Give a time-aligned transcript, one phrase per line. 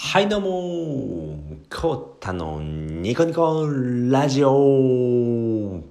[0.00, 0.48] はいどうも。
[1.68, 5.82] コータのニコニコラジオ。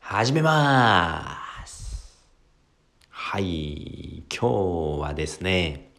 [0.00, 2.18] 始めます。
[3.08, 5.92] はい今日はですね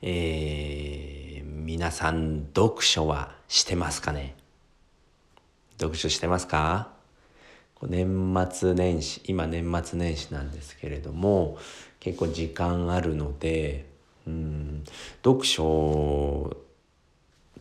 [0.00, 4.34] えー、皆さん読書はしてますかね？
[5.78, 6.88] 読書してますか？
[7.82, 11.58] 年末年始今年末年始なんですけれども
[12.00, 13.84] 結構時間あるので
[14.26, 14.57] うん
[15.24, 16.56] 読書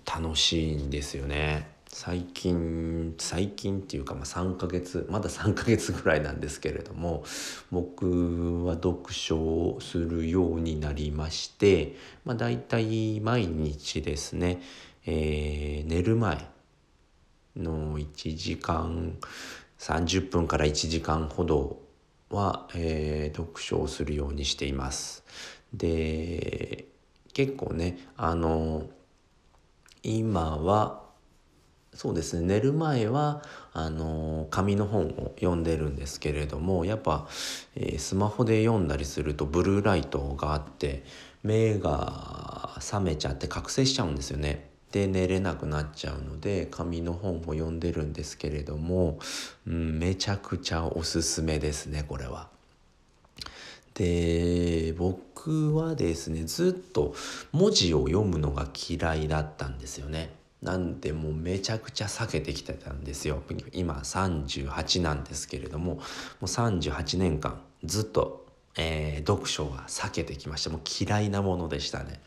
[0.05, 7.23] 楽しいんですよね最近最近っていうかまあ3ヶ月まだ3ヶ月ぐらいなんですけれども
[7.72, 11.95] 僕は読書をするようになりまして
[12.26, 14.62] まあ大体毎日ですね、
[15.06, 16.45] えー、寝る前
[17.56, 19.18] の1時間
[19.80, 21.80] 30分から1時間ほど
[22.30, 25.23] は、えー、読書をするようにしています。
[25.73, 26.86] で
[27.38, 28.88] 結構ねあの
[30.02, 31.04] 今は
[31.94, 37.28] そうですね寝る前はあの紙の本を読んでるんですけれどもやっぱ、
[37.75, 41.03] えー、スマホで読んだりするとブルーライトがあって
[41.44, 44.72] 目が覚めちゃって覚醒しちゃうんですよね。
[44.92, 49.19] で寝れなくなっちゃうので紙の本を読んでるんですけれども、
[49.67, 52.56] うん、めちゃくちゃおすすめですねこれは。
[53.98, 57.16] で僕はですねずっと
[57.52, 60.36] 文字を読むのが嫌いだったんですよね。
[60.62, 63.42] なんでもうめちゃくちゃ避けてきてたんですよ。
[63.73, 66.02] 今38なんですけれどもも
[66.42, 68.45] う38年間ずっと、
[68.78, 70.70] えー、読書は避けてきました。
[70.70, 72.20] もう嫌いなものでしたね。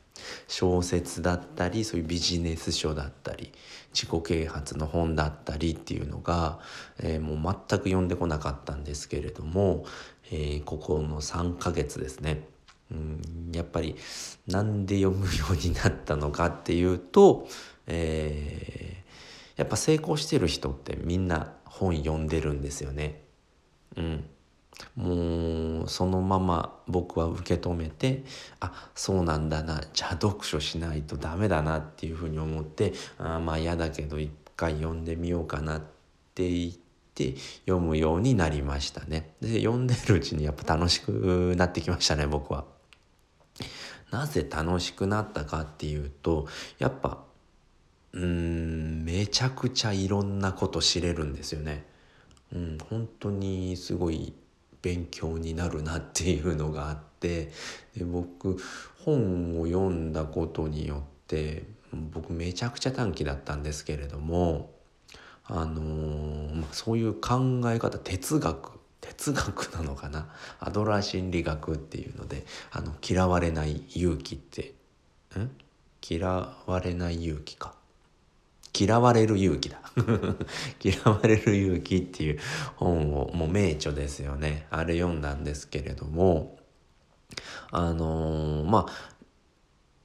[0.48, 3.52] 小説だったりそういうビジネス書だったり
[3.92, 6.60] 自己啓発の本だったりっていうのが、
[6.98, 9.84] えー、もう全く読んでこなかったんですけれども、
[10.30, 12.46] えー、ここの3ヶ月ですね
[12.90, 13.20] うん
[13.52, 13.96] やっぱり
[14.46, 17.48] なんで読むようになったのかっていうと、
[17.86, 23.22] えー、やっぱ成功してる人ってみんな本読んでるんですよね。
[23.96, 24.24] うん、
[24.96, 28.24] もうそのまま僕は受け止めて
[28.60, 35.82] あそうなんだなじゃあ読書しないとダメだなっていうふうに思ってあまあ嫌だけど一回読んでみようかなっ
[36.34, 36.72] て言っ
[37.14, 37.34] て
[37.66, 39.34] 読むようになりましたね。
[39.40, 42.64] で読んでるうちにやっぱ楽しくなってきましたね僕は。
[44.10, 46.48] なぜ楽しくなったかっていうと
[46.78, 47.22] やっぱ
[48.12, 51.84] うんめちゃくちゃいろんなこと知れるんですよね。
[52.52, 54.32] うん、本当にすごい
[54.82, 57.52] 勉強になるなっていうのがあって
[57.96, 58.58] で僕
[59.04, 61.64] 本を読んだことによって
[62.12, 64.70] 僕めちゃくちゃ短期だったんですけれども
[65.44, 70.28] あの、そういう考え方哲学哲学なのかな？
[70.60, 74.74] アドラー心理学っていうのであの嫌われない勇気って
[75.36, 75.50] ん？
[76.08, 77.74] 嫌われない勇気か。
[78.80, 79.80] 嫌われる勇気だ
[80.82, 82.38] 嫌われる勇気っていう
[82.76, 86.58] 本をもう名著ですよねあれ読んだんですけれども
[87.70, 89.20] あのー、まあ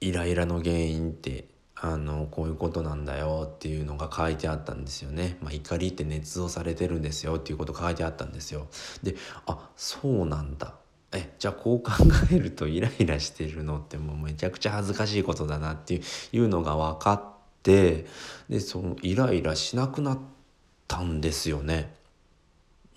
[0.00, 5.36] イライラの原因ってあのこういうことなんだよっていうのが書いてあったんですよね。
[5.42, 8.68] まあ、怒りって捏造されてるんですよっていうこと書いてあったんですよ。
[9.02, 9.14] で
[9.46, 10.74] あそうなんだ
[11.12, 11.92] えじゃあこう考
[12.32, 16.00] えるとイライラしてるのってもうめちゃくちゃ恥ずかしいことだなって
[16.32, 17.35] いうのが分かって
[17.66, 18.06] で
[18.60, 20.18] そのイライラしなくなっ
[20.86, 21.94] たんですよね。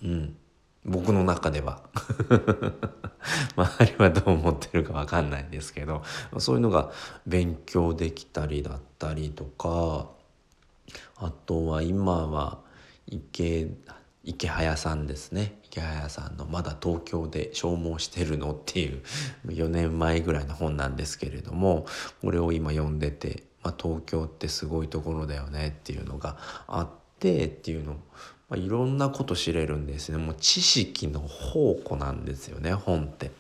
[0.03, 0.35] うん
[0.85, 1.83] 僕の中では
[3.55, 6.03] 周りはどう思ってるか分かんないんですけど
[6.37, 6.91] そういうのが
[7.27, 10.09] 勉強できたりだったりとか
[11.17, 12.59] あとは今は
[13.07, 13.67] 池
[14.23, 19.03] 池早さんですね池早さんの「まだ東京で消耗してるの?」っていう
[19.47, 21.85] 4年前ぐらいの本なんですけれども
[22.21, 26.37] これを今読んでて、まあ、東京ってすごいところだよねっていうのが
[26.67, 26.89] あっ
[27.19, 27.97] てっていうの
[28.49, 33.31] まあ、いろんなこと知れるんですねもう知識の宝庫なんですよね本って。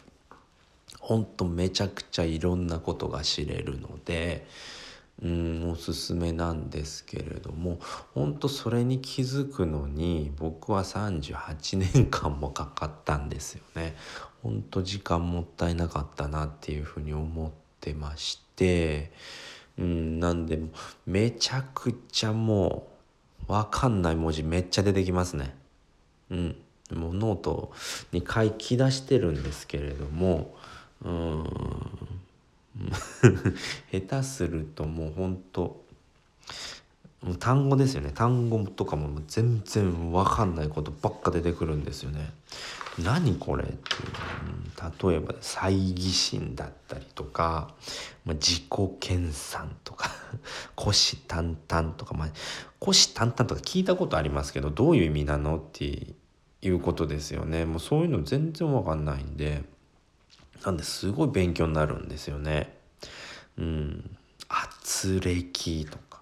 [0.99, 4.45] ほんとめちゃくちゃいろんなことが知れるので
[5.23, 7.79] うんおすすめなんですけれども
[8.13, 13.95] 本当それに気づくのに僕は38年間もかかったんですよね。
[14.43, 17.51] ほんと時間もったいなかったなっていうふうに思っ
[17.81, 19.11] てまして
[19.77, 20.59] うんなんで
[21.05, 22.87] めちゃくちゃも
[23.47, 25.55] うわかんない文字めっちゃ出てきますね。
[26.29, 26.55] うん。
[26.93, 27.71] もうノート
[28.11, 30.55] に書き出してるんですけれども、
[31.03, 31.43] うん。
[33.91, 35.83] 下手するともうほんと、
[37.21, 38.11] もう単語ですよね。
[38.13, 42.31] 単語とかも全然わかんないことばっか出てくるんですよね。
[43.03, 43.79] 何これっていう、
[44.79, 47.73] 例えば猜疑心だったりとか、
[48.23, 48.65] まあ、自己
[48.99, 50.09] 研鑽とか
[50.77, 52.29] 虎視眈々とか、ま、
[52.79, 56.15] 虎視眈々とか聞いたことありますけどどういう意味なのって
[56.61, 57.65] いうことですよね。
[57.65, 59.63] もうそういうの全然わかんないんで
[60.65, 62.77] なんですごい勉強になるんですよね。
[63.57, 64.17] うん、
[64.47, 66.21] 圧力とか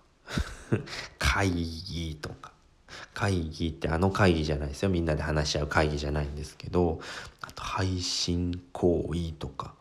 [1.20, 2.57] 会議とか。
[3.18, 7.00] 会議ってあの会議じゃないですよみんなで話し合う会議じゃないんですけど
[7.42, 9.74] あと配信行為とか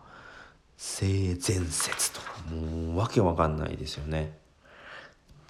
[0.79, 4.39] 性善説とかもうわけわかんないですよね。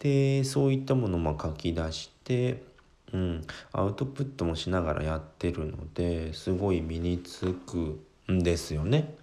[0.00, 2.60] でそういったものも書き出して、
[3.12, 8.00] うん、アウトプットもしながらやってるのですごい身につく
[8.32, 9.14] んですよね。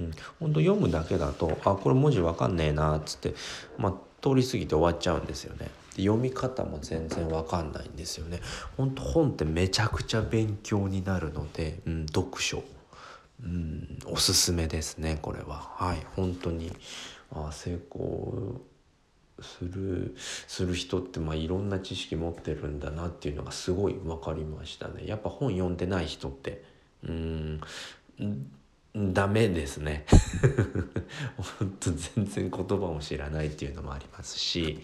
[0.00, 0.10] うん、
[0.40, 3.34] 本当読むだけだとあこれ文字わかんねえなっつって、
[3.78, 5.70] まあ、通り過ぎて終わっちゃうんですよね。
[5.96, 8.40] 読み方も全然わかんないんですよね。
[8.76, 12.62] 本当本ってめちゃくちゃ勉強になるので、うん、読書、
[13.42, 15.70] うん、おすすめですねこれは。
[15.76, 16.72] はい本当に
[17.32, 18.60] あ成功
[19.40, 20.14] する
[20.46, 25.06] する人ってまあいろんな知識持ってるんだなっていうのがすごい分かりましたね。
[25.06, 26.62] やっぱ本読んでない人って
[27.04, 27.60] うん
[28.94, 30.04] ダメですね
[31.58, 34.80] 本当全然言葉も知らないっていうのもありますし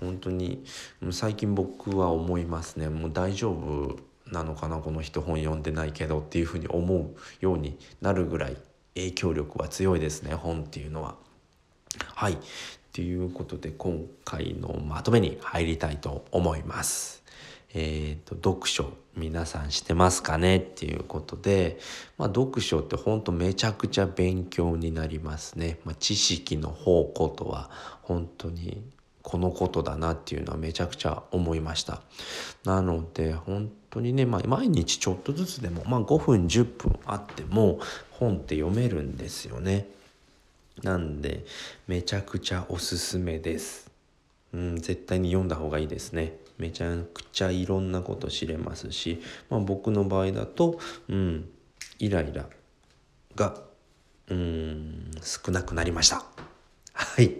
[0.00, 0.64] 本当に
[1.10, 8.56] 最近僕は思いますねもう大丈夫なのかなこの人本読んでないけどっていうふうに思うようになるぐらい
[8.94, 11.16] 影響力は強いですね本っていうのは。
[12.14, 12.38] はい
[12.92, 17.22] ということで今回のまとめに入りたいと思います。
[17.78, 21.78] えーと、読書皆さんしてますかねっていうことで、
[22.16, 25.78] まあ、読書ってほんとめちゃくちゃ勉強になりますね。
[25.84, 27.68] まあ、知識の宝庫とは
[28.00, 28.82] 本当に
[29.20, 32.00] このことだなっていうのはめちゃくちゃ思いました。
[32.64, 37.78] なので本当にね、まあ、毎日ちょっとずつでも、まあ、5分10分あっても
[38.10, 39.86] 本って読めるんですよね。
[40.82, 41.44] なんで
[41.86, 43.90] めちゃくちゃおすすめです。
[44.54, 46.38] うん、絶対に読んだ方がいいですね。
[46.58, 51.48] めちゃくちゃいろんなこと知れますし、まあ、僕の場合だと、うん、
[51.98, 52.46] イライラ
[53.34, 53.54] が
[54.28, 56.24] うん少なくなりました。
[56.92, 57.34] はい。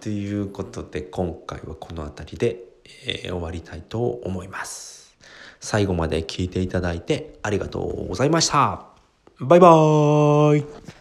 [0.00, 2.60] ということで今回はこの辺りで、
[3.06, 5.16] えー、終わりたいと思います。
[5.60, 8.86] 最後まで聞いていただいてありがとうございました。
[9.40, 10.99] バイバーイ